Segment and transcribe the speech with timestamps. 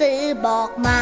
[0.00, 0.98] สือบอกมา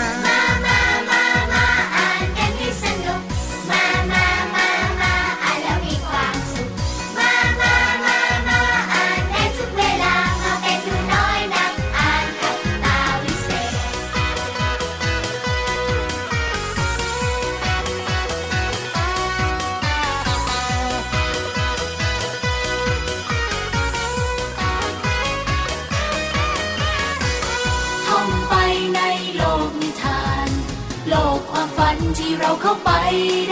[32.17, 32.91] ที่เราเข้าไป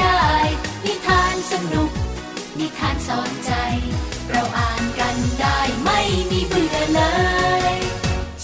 [0.01, 0.21] ได้
[0.85, 1.91] นิทานสนุก
[2.59, 3.53] นิทานสอนใจ
[4.31, 7.03] เราอ่านกันได้ไม่มีเบื่อเล
[7.73, 7.75] ย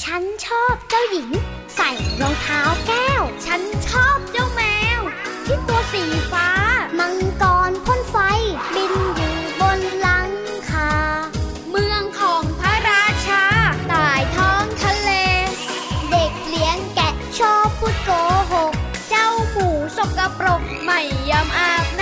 [0.03, 1.31] ฉันชอบเจ้าหญิง
[1.77, 4.63] ใส่รองเท้าแก้ว ฉันชอบเจ้าแม
[4.99, 5.01] ว
[5.45, 22.02] ที่ตัวสีฟ้าำอาบน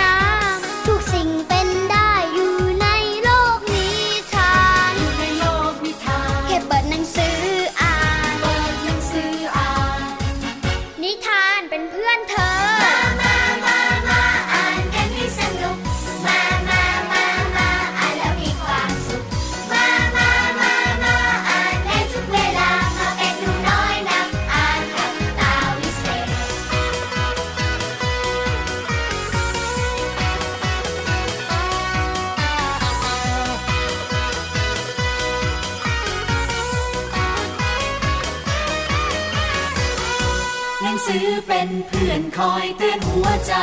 [43.47, 43.53] ใจ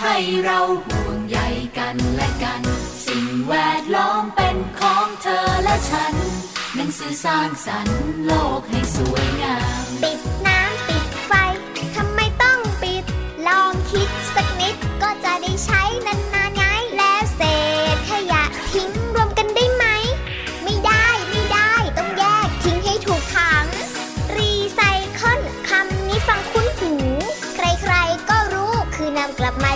[0.00, 1.38] ให้เราห่วงใย
[1.78, 2.62] กันและกัน
[3.06, 6.14] สิ่งแวดล้อมเป็นของเธอและฉัน
[6.74, 10.29] หนังสือสร้างสรรค์โลกให้สวยงาม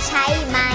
[0.08, 0.73] ใช่ไหม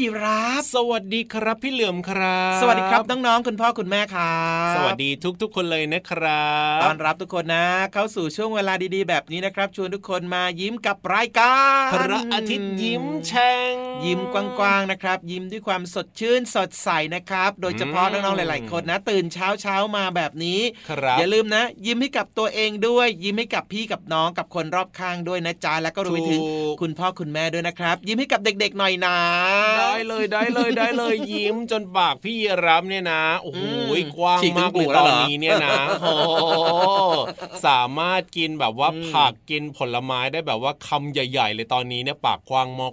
[0.00, 5.10] ยีราฟ สวัสดีครับพี่เหลือมครับ สวัสดีครับน้องๆคุณพ่อคุณแม่ครับสวัสดี
[5.42, 11.56] ทุกๆคนเลยนะครับต้อนรับทุกคนนะ เข้าสู่ช่วงเวลาดีๆ แบบนี้นะครับ ชวนทุกคนมายิ้มกับรายกา
[11.88, 13.74] รพระอาทิตย์ยิ้มแฉ่ง
[14.04, 20.60] ยิ้มกว้างๆนะครับ ยิ้มด้วยความสดชื่นสดใสนะครับ โดยเฉพาะน้องๆหลาย ๆ คนนะ ตื่นเช้าเช้าๆมาแบบนี้
[20.90, 29.16] ครับอย่าลืมนะ ยิ้มให้กับตัวเองด้วย ยิ้มให้กับพี่กับน้องกับคนรอบข้างด้วยนะจ๊ะแล้วก็รวมไปถึงถูกคุณพ่อคุณแม่ด้วยนะครับ ยิ้มให้กับเด็กๆหน่อยนะ
[29.90, 33.66] ได้เลยได้เลยได้เลยยิ้มจนปากพี่รับเนี่ยนะโอ้โหอื
[34.06, 36.26] มกว้างฉีกถึงมากหูเลยแล้ตวอเหรนอนี้เนี่ยนะโอ้โห
[37.66, 42.90] สามารถกินแบบว่าอืมผักกินผลไม้ได้แบบว่าคำใหญ่ ๆ เลยตอนนี้เนี่ยปากกว้างมา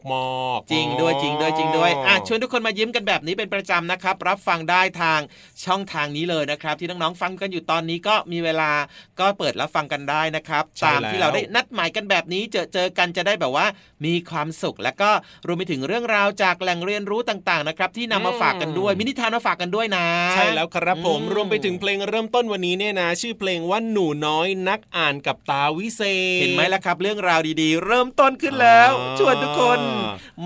[0.57, 5.19] กๆจริงด้วยจริงด้วยจริงด้วยอะชวนทุกคนมายิ้มกันแบบนี้เป็นประจำนะครับ รับฟังได้ทาง
[5.65, 8.71] ช่องทางนี้เลยนะครับ ที่น้องๆฟังกันอยู่ตอนนี้ก็มีเวลา
[9.19, 13.65] ก็เปิดรับฟังกันได้นะครับใช่ตามที่แล้วเราได้นัดหมายกันแบบนี้เจอเจอกันจะได้แบบว่า
[14.05, 15.09] มีความสุขแล้วก็
[15.47, 26.01] รวมไปถึงเรื่องราวจากแหล่งเรียนรู้ต่างๆนะครับที่นำมาฝากกันด้วยมินิทานมาฝากกันด้วยนะ ใช่แล้วครับผมอืมรวมไปถึงเพลงเริ่มต้นวันนี้เนี่ยนะ ชื่อเพลงว่าหนูน้อยนักอ่านกับตาวิเศ
[26.37, 29.79] ษ เห็นไหมล่ะครับ เรื่องราวดีๆ เริ่มต้นขึ้นแล้วอ่าชวนทุกคน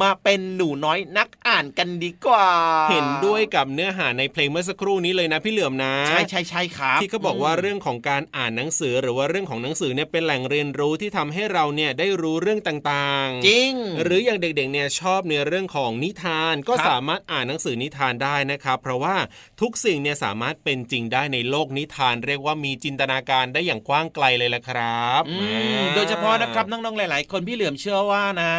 [0.02, 2.48] มาเป็นหนูน้อยนักอ่านกันดีกว่า
[2.92, 13.74] เห็นด้วยกับเนื้อหาในเพลงเมื่อสักครู่นี้เลยนะพี่เหลือมนะใช่ใช่ใช่ครับที่เขาบอกว่าเรื่องของการอ่านหนังสือหรือว่าเรื่องของหนังสือเนี่ยเป็นแหล่งเรียนรู้ที่ทำให้เราเนี่ยได้รู้เรื่องต่างๆ จริง
[14.04, 16.31] หรืออย่างเด็กๆเนี่ยชอบในเรื่องของนิทาน
[16.70, 19.16] ก็ครับสามารถอ่านหนังสือนิทานได้นะครับ เพราะว่า
[19.62, 28.54] ทุกสิ่งเนี่ยสามารถเป็นจริงได้ในโลกนิทาน เรียกว่ามีจินตนาการได้อย่างกว้างไกลเลยละครับอืมอ่าโดยเฉพาะนะครับน้องๆหลาย ๆ คนพี่เหลือมเชื่อว่านะ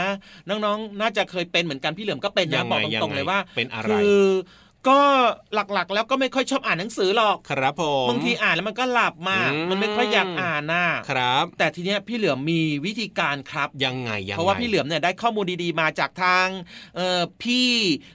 [0.49, 4.23] น้องๆ น่าจะเคยเป็นเหมือนกันพี่เหลือมก็เป็นยันะงบอกไงตรงๆเลยว่าเป็นอะไรคือ
[4.89, 5.01] ก็
[5.55, 16.47] หลักๆ แล้วก็ไม่ค่อยชอบอ่านหนังสือหรอกครับผมบางทีอ่านแล้วมันก็หลับมาอืมมันไม่ค่อยอยากอ่านน่ะครับ แต่ทีเนี้ยพี่เหลือมมีวิธีการครับยังไงยังไงเพราะว่าพี่เหลือมเนี่ยได้ข้อมูลดีๆมาจากทาง
[16.97, 17.71] เอ่อพี่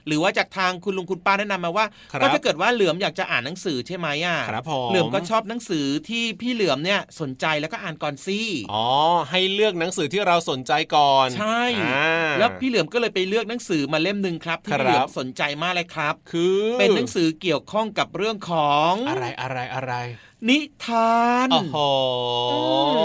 [0.06, 8.40] หรือว่าจากทางคุณลุงคุณป้าแนะนำมาว่าครับก็ถ้าเกิดว่าเหลือมอยากจะอ่านหนังสือใช่ไหมอะครับผมเหลือมก็ชอบหนังสือที่พี่เหลือมเนี่ยสนใจแล้วก็อ่านก่อนสิ
[8.72, 8.86] อ๋อ
[9.30, 19.92] ให้เลือกหนังสือที่เราสนใจก่อนใช่อ่าแล้วพี่เหลือมก็เลยไปเลือกหนังสือมาเล่มหนึ่งครับที่ครับพี่เหลือมสนใจมากเลยครับ คือเป็นหนังสือเกี่ยวข้องกับเรื่องของอะไรอะไรอะไร
[20.48, 21.76] นิทานโอ้โห
[22.50, 22.56] อื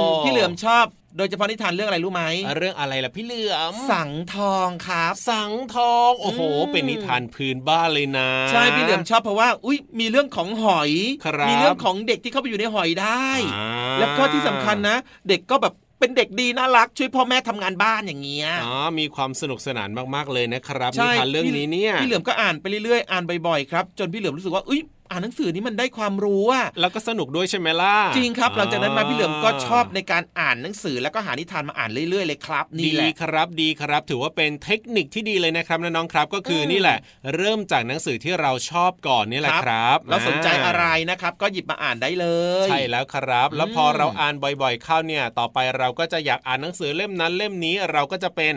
[0.09, 0.85] มพี่เหลือมชอบ
[1.17, 2.23] โดยเฉพาะนิทานเรื่องอะไรรู้ไหม
[2.57, 10.91] เรื่องอะไรล่ะพี่เหลือม สังทองครับ สังทองโอ้โหอืมเป็นนิทานพื้นบ้านเลยนะ ใช่พี่เหลือมชอบเพราะว่า อุ้ยมีเรื่องของหอย
[11.25, 13.67] ครับมีเรื่องของเด็กที่เข้าไปอยู่ในหอยได้อ่า
[13.99, 14.97] แล้วก็ที่สำคัญนะ
[15.29, 24.81] เด็กก็แบบเป็นเด็กดีน่ารักช่วยพ่อแม่ทำงานบ้านอย่างเงี้ยอ๋อมีความสนุกสนานมากๆเลยนะครับนิใช่ทานเรื่องนี้เนี่ยพี่เหลือมก็อ่านไปเรื่อยๆอ่านบ่อยๆครับจนพี่เหลือมรู้สึกว่าอุ้ย
[25.13, 36.97] อ่านหนังสือนี้มันได้ความรู้อะแล้วก็สนุกด้วยใช่ไหมล่ะจริงครับ หลังจากนั้นมาพี่เหลือมก็ชอบในการอ่านหนังสือ แล้วก็หานิทานมาอ่านเรื่อยๆเลยครับนี่ดีแหละครับดีครับ ถือว่าเป็นเทคนิคที่ดีเลยนะครับน้องๆครับ ก็คืออมนี่แหละ
[37.35, 42.27] เริ่มจากหนังสือที่เราชอบก่อนนี่แหละครับเราสนใจอะไรนะครับก็หยิบมาอ่านได้เล
[42.65, 48.53] ย ใช่แล้วครับ แล้วพอมเราอ่านบ่อยๆเข้าเนี่ย ต่อไปเราก็จะอยากอ่านหนังสือเล่มนั้นเล่มนี้เราก็จะเป็น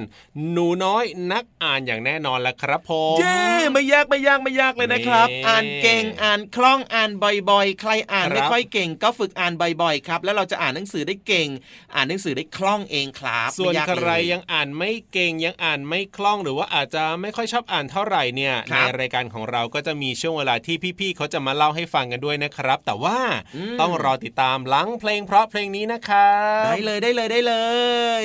[0.51, 3.41] หนูน้อยนักอ่านอย่างแน่นอนแหละครับผมเย้
[3.73, 7.11] ไม่ยากไม่ยากไม่ยากเลยนะครับนี่อ่านเก่งอ่านคล่องอ่าน
[7.51, 9.53] บ่อยๆ ใครอ่านครับไม่ค่อยเก่ง ก็ฝึกอ่าน
[9.83, 11.49] บ่อยๆครับ แล้วเราจะอ่านหนังสือได้เก่ง
[11.95, 23.19] อ่านหนังสือได้คล่องเองครับส่วนไม่ยากใครเลยยังอ่านไม่เก่งยังอ่านไม่คล่องหรือว่าอาจจะไม่ค่อยชอบอ่านเท่าไหร่เนี่ยครัในบรายการของเราก็จะมีช่วงเวลาที่พี่ๆเขาจะมาเล่าให้ฟังกันด้วยนะครับ แต่ว่า
[23.57, 27.55] อืมต้องรอติดตามหลังเพลงเพราะเพลงนี้นะครับได้เลยได้เลยได้เล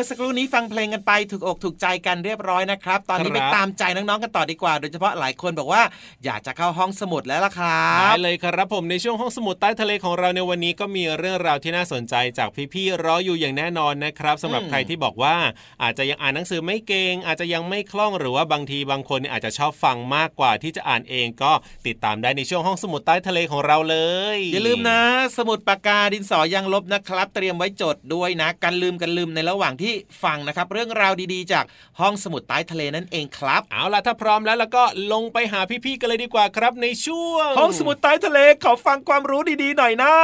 [0.00, 5.82] มื่อสักครู่นี้ฟังเพลงกันไปถูกอกถูกใจกันเรียบร้อยนะครับ ตอนนี้ครับไปตามใจน้องๆกันต่อดีกว่า โดยเฉพาะหลายคนบอกว่า
[6.24, 15.36] อยากจะเข้าห้องสมุดแล้วล่ะครัได้บเลยครับผมในช่วงห้องสมุดใต้ทะเลของเราในวันนี้ก็มีเรื่องราวที่น่าสนใจจากพี่ๆรออยู่อย่างแน่นอนนะครับสำหรับอืมใครที่บอกว่า
[15.82, 21.52] อาจจะยังอ่านหนังสือไม่เก่งอาจจะยังไม่คล่องหรือว่าบางทีบางคนเนี่ยอาจจะชอบฟังมากกว่าที่จะอ่านเองก็
[21.86, 23.96] ติดตามได้ในช่วงห้องสมุดใต้ทะเลของเราเล
[24.36, 25.00] ย อย่าลืมนะ
[25.38, 29.89] สมุดปากกาดินสอยางลบนะครับ เตรียมไว้จดด้วยนะกันลืมกันลืมในระหว่างที่
[30.22, 31.64] ฟังนะครับ เรื่องราวดีๆ จาก
[32.00, 40.14] ห้องสมุดใต้ทะเลนั่นเองครับ เอาล่ะถ้าพร้อมแล้วแล้วก็ลงไปหาพี่ๆกันเลยดีกว่าครับ ในช่วง ห้องสมุดใต้ทะเลขอฟังความรู้ดีๆหน่อยนะ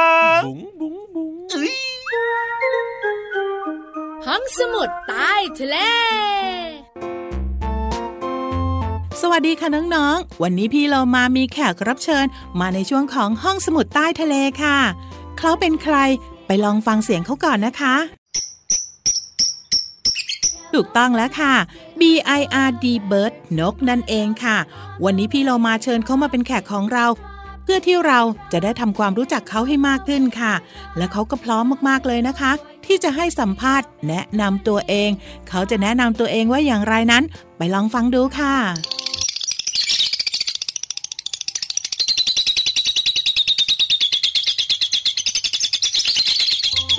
[0.45, 1.33] บุ๋งบุ๋งบุ๋ง
[4.27, 5.77] ห้องสมุดใต้ทะเล
[9.21, 12.25] สวัสดีค่ะน้องๆ วันนี้พี่เรามามีแขกรับเชิญ
[12.59, 14.77] มาในช่วงของห้องสมุดใต้ทะเลค่ะ
[15.39, 15.95] เขาเป็นใคร
[16.47, 17.95] ไปลองฟังเสียงเขาก่อนนะคะ
[20.77, 21.53] ถูกต้องแล้วค่ะ
[21.99, 22.01] B
[22.39, 24.57] I R D bird นกนั่นเองค่ะ
[25.03, 27.05] วันนี้พี่เรามาเชิญเขามาเป็นแขกของเรา
[27.63, 28.19] เพื่อที่เรา
[28.51, 30.53] จะได้ทำความรู้จักเขาให้มากขึ้นค่ะ
[30.97, 32.51] และเขาก็พร้อมมากๆเลยนะคะ
[32.85, 35.09] ที่จะให้สัมภาษณ์แนะนำตัวเอง
[35.49, 37.23] เขาจะแนะนำตัวเองว่าอย่างไรนั้น
[37.57, 38.53] ไปลองฟังดูค่ะ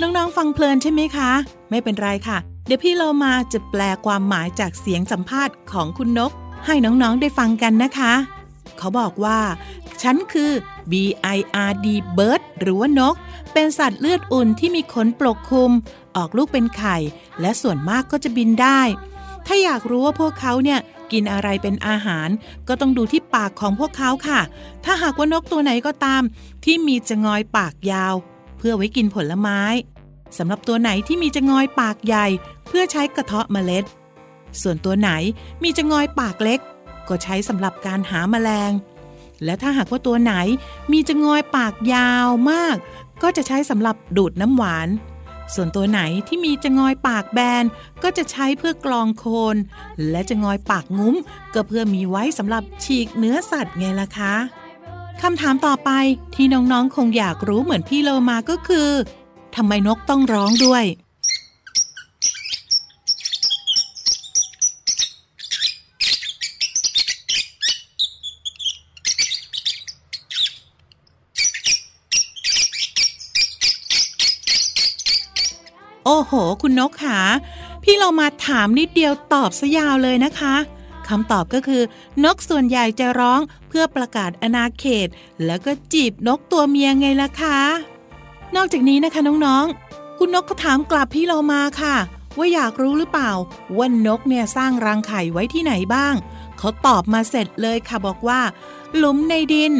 [0.01, 1.31] น้องๆ ฟังเพลินใช่ไหมคะ
[1.69, 6.31] ไม่เป็นไรค่ะ เดี๋ยวพี่เรามาจะแปลความหมายจากเสียงสัมภาษณ์ของคุณนก
[6.65, 8.13] ให้น้องๆ ได้ฟังกันนะคะ
[8.77, 9.39] เขาบอกว่า
[10.01, 10.51] ฉันคือ
[10.91, 10.93] B
[11.35, 11.39] I
[11.69, 11.87] R D
[12.17, 13.15] bird หรือว่านก
[13.53, 15.71] เป็นสัตว์เลือดอุ่นที่มีขนปกคลุม
[16.15, 16.97] ออกลูกเป็นไข่
[17.41, 18.81] และส่วนมากก็จะบินได้
[19.45, 20.79] ถ้าอยากรู้ว่าพวกเขาเนี่ย
[21.11, 22.29] กินอะไรเป็นอาหาร
[22.67, 24.39] ก็ต้องดูที่ปากของพวกเขาค่ะ
[24.85, 26.21] ถ้าหากว่านกตัวไหนก็ตาม
[26.63, 28.15] ที่มีจะงอยปากยาว
[28.59, 29.61] เพื่อไว้กินผลไม้
[30.37, 32.27] สำหรับตัวไหนที่มีจะงอยปากใหญ่
[32.67, 33.85] เพื่อใช้กระเทาะเมล็ด
[34.61, 35.11] ส่วนตัวไหน
[35.63, 36.59] มีจะงอยปากเล็ก
[37.07, 38.71] ก็ใช้สำหรับการหาแมลง
[39.43, 40.33] และถ้าหากว่าตัวไหน
[40.91, 42.75] มีจะงอยปากยาวมาก
[43.23, 44.89] ก็จะใช้สำหรับดูดน้ำหวาน
[45.55, 47.63] ส่วนตัวไหนที่มีจะงอยปากแบน
[48.03, 49.55] ก็จะใช้เพื่อกรองโคน
[50.09, 51.15] และจะงอยปากงุ้ม
[51.53, 54.35] ก็เพื่อมีไว้สำหรับฉีกเนื้อสัตว์ไงล่ะคะ
[55.21, 55.91] คำถามต่อไป
[56.35, 58.89] ที่น้องๆคงอยากรู้เหมือนพี่โลมาก็คือ
[59.55, 60.85] ทำไมนกต้องร้องด้วย
[76.05, 77.19] โอ้โห คุณนกขา
[77.83, 80.55] พี่เรามาถามนิดเดียวตอบซะยาวเลยนะคะ
[81.09, 81.81] คำตอบก็คือ
[82.23, 83.39] นกส่วนใหญ่จะร้อง
[83.69, 85.07] เพื่อประกาศอาณาเขต
[85.45, 87.59] แล้วก็จีบนกตัวเมียไงล่ะคะ
[88.55, 91.95] นอกจากนี้นะคะน้องๆ คุณนกก็ถามกลับพี่เรามาค่ะ
[92.37, 93.31] ว่าอยากรู้หรือเปล่า
[93.77, 96.13] ว่านกเนี่ยสร้างรังไข่ไว้ที่ไหนบ้าง
[96.57, 98.41] เขาตอบมาเสร็จเลยค่ะบอกว่า
[98.97, 99.73] หลุมในดิน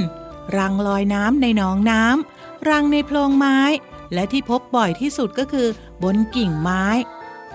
[0.57, 3.59] รังลอยน้ำในหนองน้ำรังในโพรงไม้
[4.13, 5.67] และที่พบบ่อยที่สุดก็คือ
[6.03, 6.85] บนกิ่งไม้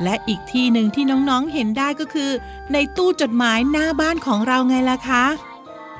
[0.02, 2.30] และอีกที่หนึ่งที่น้องๆเห็นได้ก็คือ
[2.72, 5.24] ในตู้จดหมายหน้าบ้านของเราไงล่ะคะ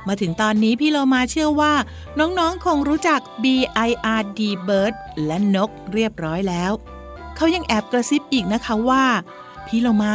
[0.08, 1.72] มาถึงตอนนี้พี่เรามาเชื่อว่า
[2.18, 3.44] น้องๆคงรู้จัก B
[3.88, 4.94] I R D bird
[5.26, 6.72] และนกเรียบร้อยแล้ว
[7.36, 9.04] เขายังแอบกระซิบอีกนะคะว่า
[9.66, 10.14] พี่เรามา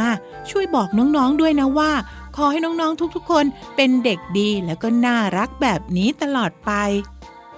[0.50, 1.92] ช่วยบอกน้องๆด้วยนะว่า
[2.36, 3.44] ขอให้น้องๆทุกๆ คน
[3.76, 6.72] เป็นเด็กดีแล้วก็น่ารักแบบนี้ตลอดไป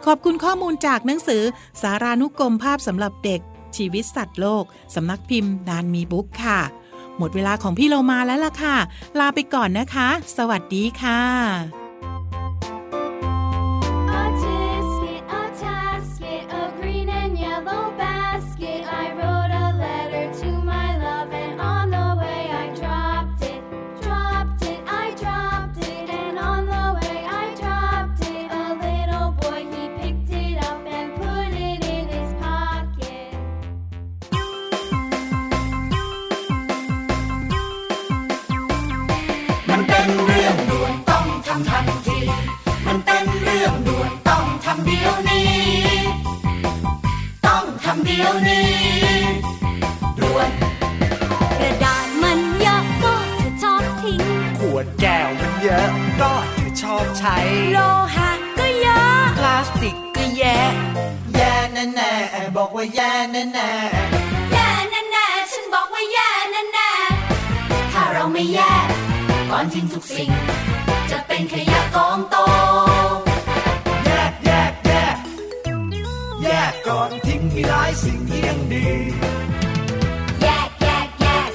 [0.05, 1.43] ขอบคุณข้อมูลจากหนังสือ
[1.83, 3.41] สารานุกรมภาพสำหรับเด็ก
[3.77, 4.65] ชีวิตสัตว์โลก
[4.95, 6.61] สำนักพิมพ์นานมีบุ๊กค่ะ
[7.19, 8.77] หมดเวลาของพี่เรามาแล้วล่ะค่ะ
[9.19, 11.82] ลาไปก่อนนะคะ สวัสดีค่ะ
[48.13, 48.71] ดี๋ยวนี้
[50.19, 50.51] ด่วน
[51.61, 54.21] กระดาษมันเยอะก็จะชอบทิ้ง
[54.59, 55.91] ขวดแก้วมันเยอะ
[56.21, 57.37] ก็จะชอบใช้
[57.73, 57.79] โล
[58.15, 60.59] หะก็เยอะ พลาสติกก็แย่
[61.35, 63.71] แย่แน่แน่ๆบอกว่าแย่แน่แน่
[64.53, 68.73] แย่แน่ๆฉันบอกว่าแย่แน่ๆถ้าเราไม่แย่
[69.51, 70.31] ก่อนทิ้งทุกสิ่ง
[71.11, 78.87] จะเป็นขยะกองโตีหลายสิ่งที่ยังดี
[80.43, 81.51] แยกแยกแยก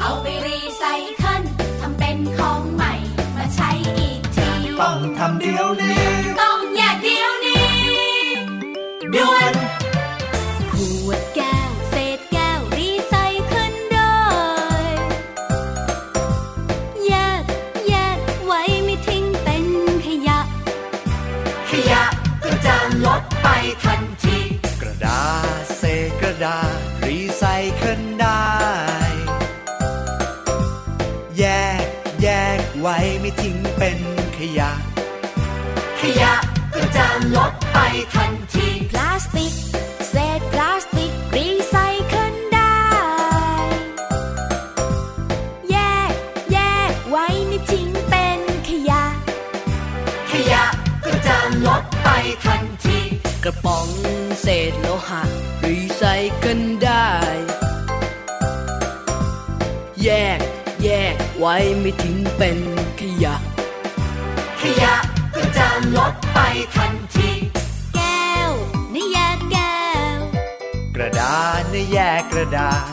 [0.00, 0.82] เอาไปรีไซ
[1.16, 1.42] เคิล
[1.80, 2.92] ทำเป็นของใหม่
[3.36, 4.48] มาใช้อีกที
[4.80, 6.02] ต้องทำเดี๋ยวนี้
[6.40, 7.70] ต้องแยกเดี๋ยวนี้
[9.14, 9.54] ด่วน
[10.72, 10.74] ข
[11.06, 13.14] วดแก้วเศษแก้วรีไซ
[13.46, 14.14] เคิลได้
[17.06, 17.42] แยก
[17.88, 19.66] แยกไว้ไม่ทิ้งเป็น
[20.04, 20.40] ขยะ
[21.70, 22.02] ขยะ
[22.44, 23.46] ก็จะลดไป
[23.84, 24.41] ทันที
[26.42, 26.81] die.
[61.52, 62.58] ว้ไม่ทิ้งเป็น
[63.00, 63.34] ขยะ
[64.60, 64.94] ขยะ
[65.34, 66.38] ก็จะลดไป
[66.74, 67.30] ทันที
[67.94, 68.50] แก้ว
[68.94, 69.80] นี่แยกแก้
[70.16, 70.18] ว
[70.96, 72.92] กระดาษนะแยกกระดาษ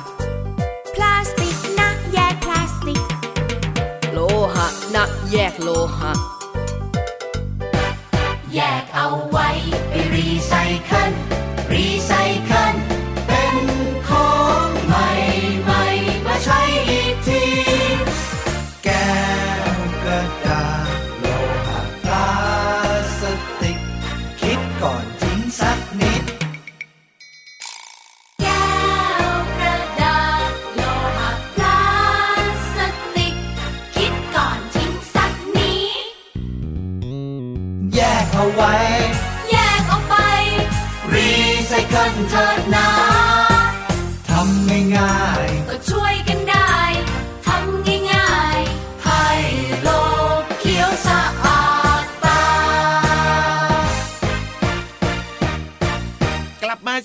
[0.93, 3.01] พลาสติกนะแยกพลาสติก
[4.13, 4.19] โล
[4.55, 6.11] หะนะแยกโลหะ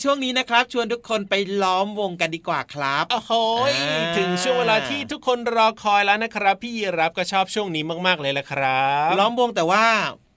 [0.04, 3.32] ช่วงนี้นะครับ ชวนทุกคนไปล้อมวงกันดีกว่าครับโอ้โห
[3.70, 9.84] ยอ่าถึงช่วงเวลาที่ทุกคนรอคอยแล้วนะครับ พี่ยีรับก็ชอบช่วงนี้มากๆเลยแหละครับ ล้อมวงแต่ว่า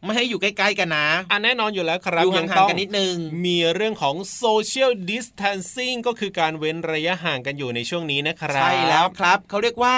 [0.03, 9.95] ไม่ให้อยู่ใกล้ๆกันนะอะแน่นอนอยู่แล้วครับอยู่ยังห่างต้องๆกันนิดนึง มีเรื่องของ social distancing ก็คือการเว้นระยะห่างกันอยู่ในช่วงนี้นะครับ ใช่แล้วครับ เขาเรียกว่า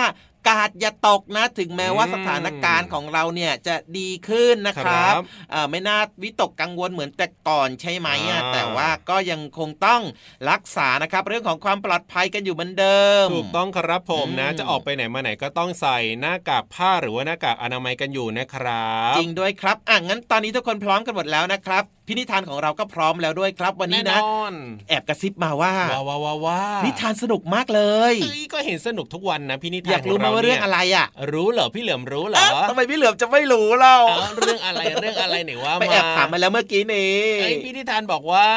[0.47, 5.21] กาดอย่าตกนะ ถึงแม้ว่าอืมสถานการณ์ของเราเนี่ยจะดีขึ้นนะครับครับ
[5.51, 10.01] เอ่อไม่น่าวิตกกังวลเหมือนแต่ก่อนใช่ไหมอะอ่าแต่ว่าก็ยังคงต้อง
[10.49, 24.53] รักษานะครับ เรื่องของความปลอดภัยกันอยู่เหมือนเดิม ถูกต้องครับผมนะอืมจะออกไปไหนมาไหนก็ต้องใส่หน้ากากผ้าหรือว่าหน้ากากอนามัยกันอยู่นะครับ จริงด้วยครับอะงั้นตอนนี้ทุกคนพร้อมกันหมดแล้วนะครับ พินิธานของเราก็พร้อมแล้วด้วยครับวันนี้แน่นะนอน
[24.89, 38.47] แอบกระซิบมาว่าว้าวว้าวว้าวว้าวนิทานสนุกมากเลยเอ้ยก็เห็นสนุกทุกวันนะพี่นิทานอยากรู้ไหมขว่าเรื่องอะไรอะ รู้เหรอพี่เหลือมรู้เหรอเอ๊ะทำไมพี่เหลือมจะไม่รู้เล่าเอ้าเรื่องอะไรเรื่องอะไรไหนว่าไปแอบถามมาแล้วเมื่อกี้นี้ไอ้ยพี่นิทานบอกว่า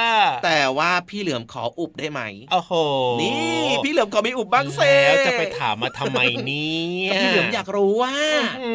[0.45, 2.21] แต่ว่าพี่เหลือมขออุบได้ไหม
[2.53, 2.73] โอ้โห
[3.23, 8.15] นี่พี่เหลือมขอมีอุบบ้างเซแล้วจะไปถามมาทำไมเนี่ยก็พี่เหลือมอยากรู้ว่า
[8.63, 8.73] อื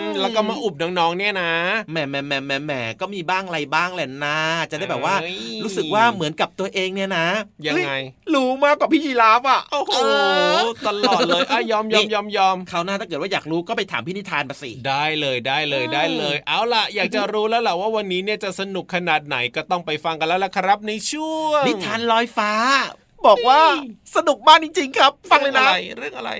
[0.00, 1.52] ม แล้วก็มาอุบน้องๆเนี่ยนะ
[1.90, 4.38] แหมแหมแหมแหมแหมก็มีบ้างอะไรบ้างแหละนะ
[4.70, 7.26] จะได้แบบว่าเอ้ยรู้สึกว่าเหมือนกับตัวเองเนี่ยนะ
[7.66, 9.98] ยังไงเฮ้รู้มากกว่าพี่ยีราฟอะโอ้โหเอ
[10.56, 22.52] อตลอดเลยอะยอมยอมยอมยอมคราวหน้าถ้าเกิดว่าอยากรู้ก็ไปถามพี่นิทานมาสิได้เลยได้เลยอืมได้เลย เอาล่ะ อยากจะรู้แล้วล่ะว่าวันนี้เนี่ยจะสนุกขนาดไหนก็ต้องไปฟังกันแล้วล่ะครับในช่วงนิทานลอยฟ้า
[23.26, 23.60] บอกว่า
[24.16, 25.66] สนุกมากจริง ๆ ครับ ฟังเลยนะ
[25.98, 26.30] เรื่องอะไร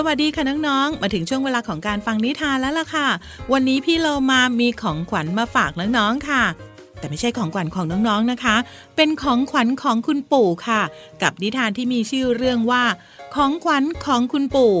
[0.00, 3.08] สวัสดีค่ะน้องๆ มาถึงช่วงเวลาของการฟังนิทานแล้วล่ะค่ะ
[3.52, 6.42] วันนี้พี่เรามามีของขวัญมาฝากน้องๆค่ะ
[6.98, 8.56] แต่ไม่ใช่ของขวัญของน้องๆนะคะ
[8.96, 10.82] เป็นของขวัญของคุณปู่ค่ะ
[11.22, 12.84] กับนิทานที่มีชื่อเรื่องว่า
[13.34, 14.74] ของขวัญของคุณปู่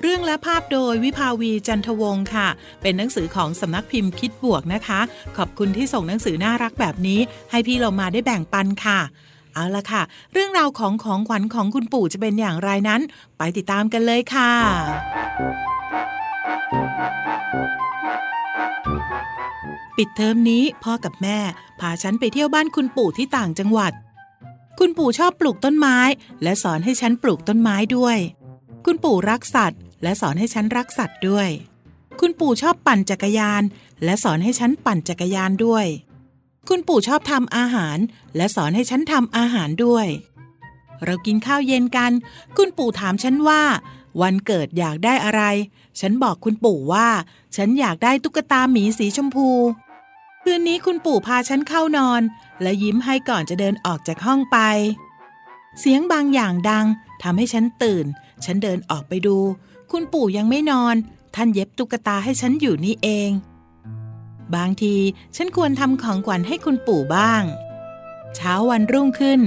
[0.00, 2.48] เรื่องและภาพโดยวิภาวีจันทวงศ์ค่ะ
[2.82, 5.00] เป็นหนังสือของสำนักพิมพ์คิดบวกนะคะ
[5.36, 9.00] ขอบคุณที่ส่งหนังสือน่ารักแบบนี้ ให้พี่เรามาได้แบ่งปันค่ะ
[9.54, 13.00] เอาละค่ะ เรื่องราวของของขวัญของคุณปู่จะเป็นอย่างไรนั้น
[13.38, 14.52] ไปติดตามกันเลยค่ะ
[19.96, 21.38] ปิดเทอมนี้พ่อกับแม่
[21.80, 23.92] พาฉันไปเที่ยวบ้านคุณปู่ที่ต่างจังหวัด
[24.78, 25.98] คุณปู่ชอบปลูกต้นไม้
[26.42, 28.18] และสอนให้ฉันปลูกต้นไม้ด้วย
[28.86, 31.48] คุณปู่รักสัตว์ และสอนให้ฉันรักสัตว์ด้วย
[32.20, 33.62] คุณปู่ชอบปั่นจักรยาน
[34.04, 35.86] และสอนให้ฉันปั่นจักรยานด้วย
[36.68, 37.98] คุณปู่ชอบทำอาหาร
[38.36, 40.06] และสอนให้ฉันทำอาหารด้วย
[41.04, 42.12] เรากินข้าวเย็นกัน
[42.56, 43.62] คุณปู่ถามฉันว่า
[44.20, 45.42] วันเกิดอยากได้อะไร
[46.00, 47.08] ฉันบอกคุณปู่ว่า
[47.56, 49.48] ฉันอยากได้ตุ๊กตาหมีสีชมพู
[50.42, 52.22] คืนนี้คุณปู่พาฉันเข้านอน
[52.62, 54.58] และยิ้มให้ก่อนจะเดินออกจากห้องไป
[55.80, 56.86] เสียงบางอย่างดัง
[57.22, 58.06] ทำให้ฉันตื่น
[58.44, 59.38] ฉันเดินออกไปดู
[59.90, 60.94] คุณปู่ยังไม่นอน
[61.34, 63.30] ท่านเย็บตุ๊กตาให้ฉันอยู่นี่เอง
[64.56, 64.96] บางที
[65.36, 67.42] ฉันควรทำของขวัญให้คุณปู่บ้าง
[68.34, 69.40] เช้าวันรุ่งขึ้น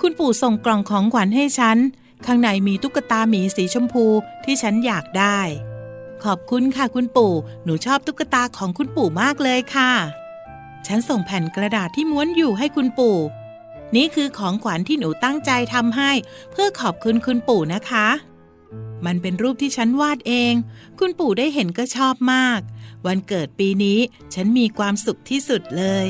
[0.00, 1.78] คุณปู่ส่งกล่องของขวัญให้ฉัน
[2.26, 4.04] ข้างในมีตุ๊กตาหมีสีชมพู
[4.44, 5.38] ที่ฉันอยากได้
[6.24, 9.92] ขอบคุณค่ะคุณปู่ หนูชอบตุ๊กตาของคุณปู่มากเลยค่ะ
[10.86, 13.18] ฉันส่งแผ่นกระดาษที่ม้วนอยู่ให้คุณปู่
[13.96, 16.10] นี่คือของขวัญที่หนูตั้งใจทำให้
[16.52, 18.06] เพื่อขอบคุณคุณปู่นะคะ
[19.06, 20.52] มันเป็นรูปที่ฉันวาดเอง
[20.98, 22.60] คุณปู่ได้เห็นก็ชอบมาก
[23.06, 23.98] วันเกิดปีนี้
[24.34, 26.08] ฉันมีความสุขที่สุดเลย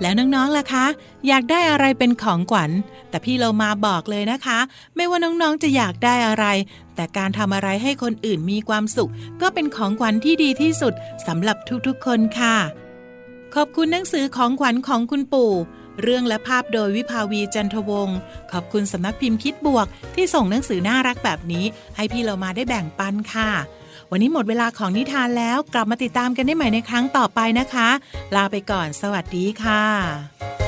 [0.00, 0.86] แล้วน้องๆล่ะคะ
[1.28, 2.70] อยากได้อะไรเป็นของขวัญ
[3.08, 4.58] แต่พี่เรามาบอกเลยนะคะ
[4.96, 6.46] ไม่ว่าน้องๆจะอยากได้อะไร
[6.94, 9.10] แต่การทำอะไรให้คนอื่นมีความสุข
[9.42, 10.94] ก็เป็นของขวัญที่ดีที่สุด
[11.26, 11.56] สำหรับ
[11.86, 12.56] ทุกๆคนค่ะ
[13.54, 15.52] ขอบคุณหนังสือของขวัญของคุณปู่
[16.02, 18.18] เรื่องและภาพโดยวิภาวีจันทวงศ์
[18.52, 21.64] ขอบคุณสำนักพิมพ์คิดบวก ที่ส่งหนังสือน่ารักแบบนี้
[21.96, 23.50] ให้พี่เรามาได้แบ่งปันค่ะ
[24.10, 27.88] วันนี้หมดเวลาของนิทานแล้วกลับมาติดตามกันได้ใหม่ในครั้งต่อไปนะคะ
[28.34, 30.65] ลาไปก่อน สวัสดีค่ะ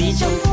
[0.00, 0.02] ก
[0.46, 0.49] โ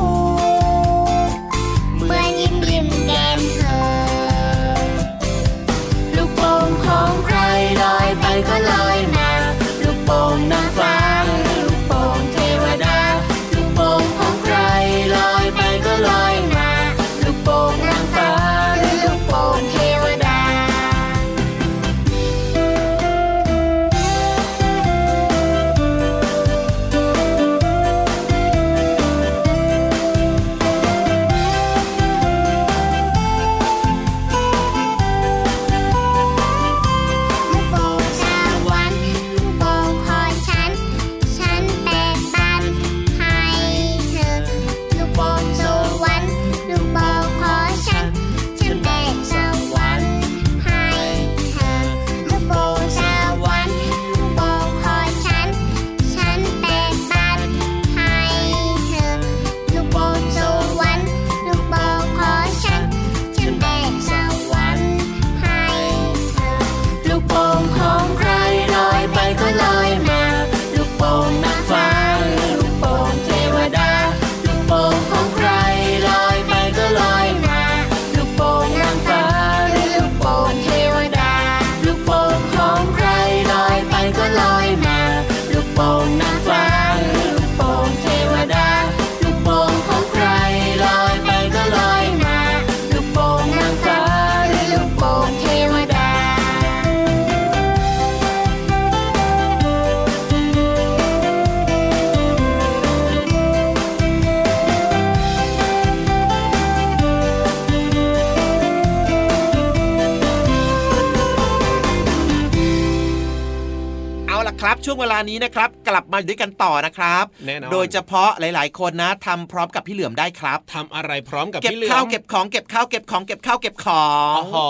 [114.85, 124.07] ช่วงเวลานี้นะครับ กลับมาอยู่ด้วยกันต่อนะครับแน่นอนโดยเฉพาะหลาย ๆ คนนะทำพร้อมกับพี่เหลือมได้ครับทำอะไรพร้อมกับเก็บพี่เหลือมข้าวเก็บของเก็บข้าวเก็บของเก็บข้าวเก็บขอ
[124.39, 124.65] งโอ้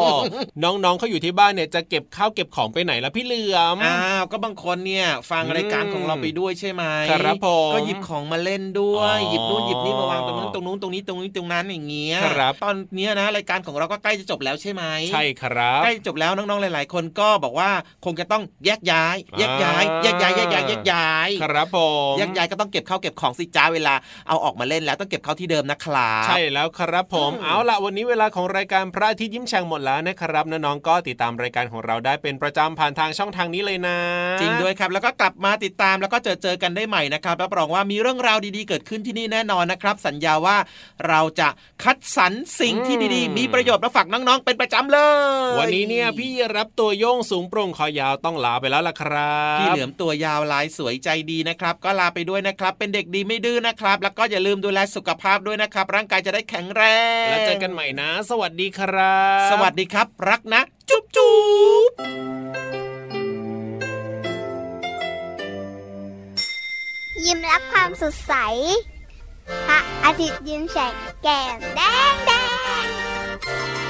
[0.00, 0.04] โห
[0.62, 17.70] น้องๆเขาอยู่ที่บ้านเนี่ยจะเก็บข้าวเก็บของไปไหนละพี่เหลือมอ้าวก็บางคนเนี่ยฟังอืมรายการของเราไปด้วยใช่ไหมครับผมก็หยิบของมาเล่นด้วยอ๋อหยิบนู่นหยิบนี่มาวางตรงนู้นตรงนู้นตรงนี้ตรงนี้ตรงนั้นอย่างเงี้ยครับตอนเนี้ยนะรายการของเราก็ใกล้จะจบแล้วใช่ไหมใช่ครับใกล้จบแล้วน้องๆหลาย ๆ คนก็บอกว่า
[18.04, 21.78] คงจะต้องแยกย้ายแยกย้ายแยกย้ายแยกย้ายแยกย้ายครับผ
[22.12, 23.94] มแยกย้ายก็ต้องเก็บข้าวเก็บของสิจ้าเวลา
[24.28, 33.96] เอาออกมาเล่นแล้วต้องเก็บเข้าที่เดิมนะครับใช่แล้วครับผมอืมเอาละวันนี้เวลาของรายการพระอาทิตย์ยิ้มแฉ่งหมดแล้วนะครับน้องๆก็ติดตามรายการของเราได้เป็นประจำผ่านทางช่องทางนี้เลยนะ
[34.40, 40.56] จริงด้วยครับ แล้วก็กลับมาติดตามแล้วก็เจอเจอกันได้ใหม่นะครับรับรองว่ามีเรื่องราวดีๆเกิดขึ้นที่นี่แน่นอนนะครับ สัญญาว่า
[41.08, 41.48] เราจะ
[41.82, 44.98] คัดสรรสิ่งที่ดีๆ มีประโยชน์มาฝากน้องๆเป็นประจำเล
[45.52, 49.23] ย วันนี้เนี่ยพี่รับตัวโยงสูงโปร่งคอยาวต้องลาไปแล้วล่ะครับ
[49.58, 56.82] พี่เหลือมตัวยาวลายสวยใจดีนะครับ ก็ลาไปด้วยนะครับ เป็นเด็กดีไม่ดื้อนะครับ แล้วก็อย่าลืมดูแลสุขภาพด้วยนะครับ ร่างกายจะได้แข็งแร
[57.26, 61.34] ง แล้วเจอกันใหม่นะ สวัสดีครับ สวัสดีครับ รักนะ จุ๊บจุ๊
[61.88, 61.90] บ
[67.24, 68.34] ยิ้มรับความสดใส
[69.66, 71.80] พระอาทิตย์ยิ้มแฉกแก้มแด
[72.12, 72.32] งแด
[72.84, 73.83] ง